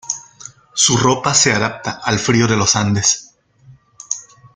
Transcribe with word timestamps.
Su 0.73 0.97
ropa 0.97 1.31
se 1.31 1.53
adapta 1.53 2.01
al 2.03 2.17
frío 2.17 2.47
de 2.47 2.55
los 2.57 2.75
Andes. 2.75 3.35